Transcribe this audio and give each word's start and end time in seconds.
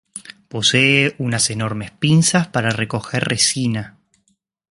Posee 0.53 1.13
unas 1.19 1.51
enormes 1.51 1.91
pinzas 1.91 2.47
para 2.47 2.71
recoger 2.71 3.23
resina. 3.23 3.99